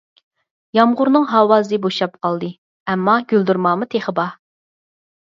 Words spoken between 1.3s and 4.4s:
ئاۋازى بوشاپ قالدى، ئەمما گۈلدۈرماما تېخى بار.